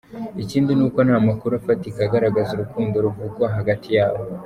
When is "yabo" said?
3.97-4.21